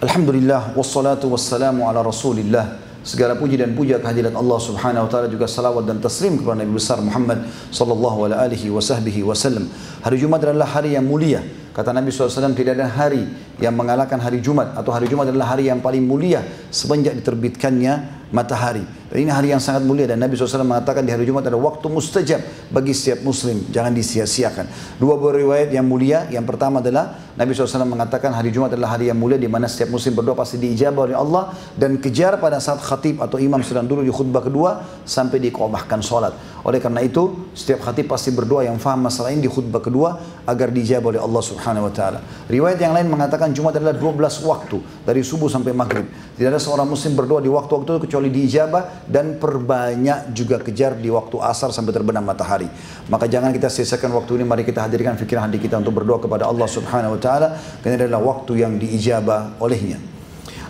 [0.00, 2.80] Alhamdulillah wassalatu wassalamu ala Rasulillah.
[3.04, 6.72] Segala puji dan puja kehadirat Allah Subhanahu wa taala juga salawat dan taslim kepada Nabi
[6.72, 9.68] besar Muhammad sallallahu alaihi wasallam.
[10.00, 13.26] Hari Jumat adalah hari yang mulia Kata Nabi SAW tidak ada hari
[13.58, 18.86] yang mengalahkan hari Jumat atau hari Jumat adalah hari yang paling mulia semenjak diterbitkannya matahari.
[19.14, 21.86] Dan ini hari yang sangat mulia dan Nabi SAW mengatakan di hari Jumat ada waktu
[21.86, 22.42] mustajab
[22.74, 23.62] bagi setiap muslim.
[23.70, 24.98] Jangan disia-siakan.
[24.98, 26.26] Dua riwayat yang mulia.
[26.34, 29.94] Yang pertama adalah Nabi SAW mengatakan hari Jumat adalah hari yang mulia di mana setiap
[29.94, 34.02] muslim berdoa pasti diijabah oleh Allah dan kejar pada saat khatib atau imam sedang dulu
[34.02, 36.34] di khutbah kedua sampai dikomahkan sholat.
[36.66, 40.74] Oleh karena itu setiap khatib pasti berdoa yang faham masalah ini di khutbah kedua agar
[40.74, 42.20] dijawab oleh Allah Subhanahu wa taala.
[42.44, 44.76] Riwayat yang lain mengatakan Jumat adalah 12 waktu
[45.08, 46.04] dari subuh sampai maghrib.
[46.36, 51.08] Tidak ada seorang muslim berdoa di waktu-waktu itu kecuali diijabah dan perbanyak juga kejar di
[51.08, 52.68] waktu asar sampai terbenam matahari.
[53.08, 56.44] Maka jangan kita sisakan waktu ini, mari kita hadirkan fikiran hati kita untuk berdoa kepada
[56.44, 59.96] Allah Subhanahu wa taala karena adalah waktu yang diijabah olehnya.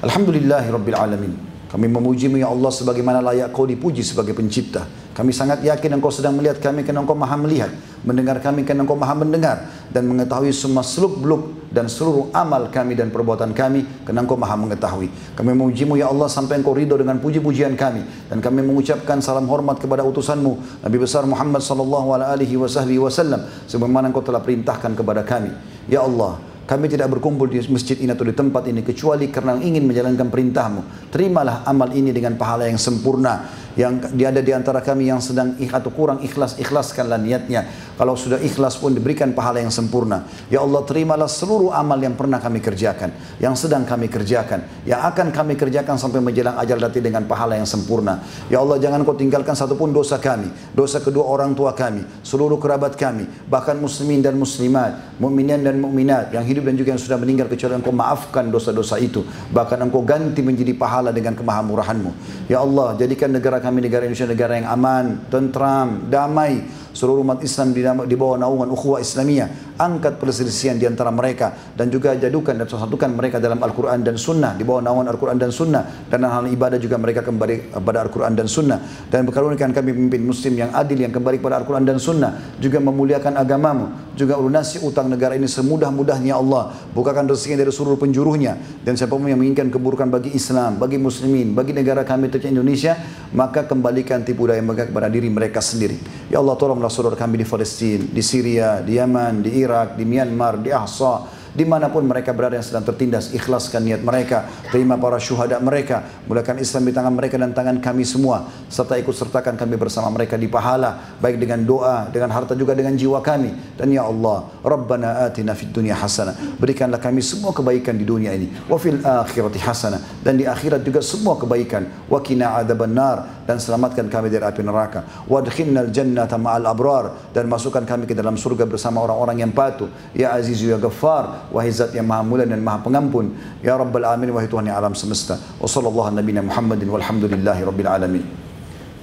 [0.04, 1.34] Alhamdulillahirabbil alamin.
[1.74, 4.86] Kami memujimu ya Allah sebagaimana layak kau dipuji sebagai pencipta.
[5.14, 7.70] Kami sangat yakin engkau sedang melihat kami karena engkau maha melihat.
[8.02, 9.70] Mendengar kami karena engkau maha mendengar.
[9.94, 14.58] Dan mengetahui semua seluk beluk dan seluruh amal kami dan perbuatan kami karena engkau maha
[14.58, 15.06] mengetahui.
[15.38, 18.02] Kami memujimu ya Allah sampai engkau ridho dengan puji-pujian kami.
[18.26, 23.46] Dan kami mengucapkan salam hormat kepada utusanmu Nabi besar Muhammad sallallahu alaihi wasallam.
[23.70, 25.54] Sebagaimana engkau telah perintahkan kepada kami.
[25.86, 29.84] Ya Allah, kami tidak berkumpul di masjid ini atau di tempat ini kecuali karena ingin
[29.84, 31.12] menjalankan perintahmu.
[31.12, 33.62] Terimalah amal ini dengan pahala yang sempurna.
[33.74, 37.66] Yang ada di antara kami yang sedang atau kurang ikhlas, ikhlaskanlah niatnya.
[37.94, 40.26] Kalau sudah ikhlas pun diberikan pahala yang sempurna.
[40.50, 43.10] Ya Allah terimalah seluruh amal yang pernah kami kerjakan.
[43.38, 44.66] Yang sedang kami kerjakan.
[44.82, 48.22] Yang akan kami kerjakan sampai menjelang ajal dati dengan pahala yang sempurna.
[48.50, 50.50] Ya Allah jangan kau tinggalkan satupun dosa kami.
[50.74, 52.02] Dosa kedua orang tua kami.
[52.26, 53.30] Seluruh kerabat kami.
[53.46, 55.18] Bahkan muslimin dan muslimat.
[55.22, 56.34] Mukminin dan mukminat.
[56.34, 59.22] Yang hidup dan juga yang sudah meninggal kecuali engkau maafkan dosa-dosa itu.
[59.54, 62.10] Bahkan engkau ganti menjadi pahala dengan kemahamurahanmu.
[62.50, 66.84] Ya Allah jadikan negara kami negara Indonesia negara yang aman, tentram, damai.
[66.94, 69.73] Seluruh umat Islam di, bawah naungan ukhuwah Islamiyah.
[69.74, 71.50] Angkat perselisihan di antara mereka.
[71.74, 74.54] Dan juga jadukan dan satukan mereka dalam Al-Quran dan Sunnah.
[74.54, 76.06] Di bawah naungan Al-Quran dan Sunnah.
[76.06, 78.78] Dan hal ibadah juga mereka kembali kepada Al-Quran dan Sunnah.
[79.10, 82.56] Dan berkarunikan kami pemimpin muslim yang adil yang kembali kepada Al-Quran dan Sunnah.
[82.62, 84.14] Juga memuliakan agamamu.
[84.14, 86.70] Juga lunasi utang negara ini semudah-mudahnya Allah.
[86.94, 88.54] Bukakan rezeki dari seluruh penjuruhnya.
[88.86, 92.94] Dan siapa pun yang menginginkan keburukan bagi Islam, bagi muslimin, bagi negara kami tercinta Indonesia,
[93.34, 95.98] maka kembalikan tipu daya mereka kepada diri mereka sendiri.
[96.30, 99.63] Ya Allah tolonglah saudara kami di Palestina, di Syria, di Yaman, di
[99.96, 101.22] di Myanmar, di Ahsa,
[101.54, 106.02] di mana pun mereka berada yang sedang tertindas ikhlaskan niat mereka terima para syuhada mereka
[106.26, 110.34] mulakan Islam di tangan mereka dan tangan kami semua serta ikut sertakan kami bersama mereka
[110.34, 113.78] di pahala baik dengan doa dengan harta juga dengan jiwa kami.
[113.78, 118.50] Dan ya Allah Rabbana atina fid dunya hasanah berikanlah kami semua kebaikan di dunia ini
[118.66, 124.08] wa fil akhirati hasanah dan di akhirat juga semua kebaikan wa qina adzabannar dan selamatkan
[124.08, 125.04] kami dari api neraka.
[125.28, 129.88] Wadkhilnal jannata ma'al abrar dan masukkan kami ke dalam surga bersama orang-orang yang patuh.
[130.16, 134.32] Ya azizu ya ghaffar wahai zat yang maha mulia dan maha pengampun ya rabbal alamin
[134.32, 138.24] wahai Tuhan yang alam semesta wa sallallahu nabiyina Muhammadin walhamdulillahi rabbil alamin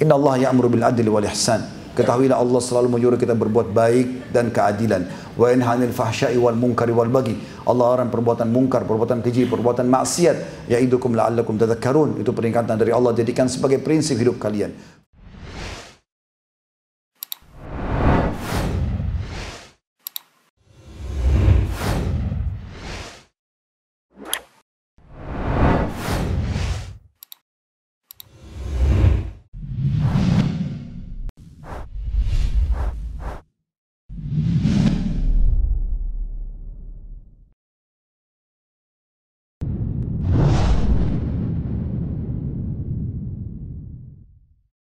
[0.01, 4.47] inna Allah ya'muru bil adli wal ihsan Ketahuilah Allah selalu menyuruh kita berbuat baik dan
[4.47, 5.11] keadilan.
[5.35, 7.35] Wa yanhanil fahsya'i wal munkari wal bagi.
[7.67, 10.71] Allah larang perbuatan mungkar, perbuatan keji, perbuatan maksiat.
[10.71, 12.23] Ya'idukum la'allakum tadhakkarun.
[12.23, 14.71] Itu peringatan dari Allah jadikan sebagai prinsip hidup kalian.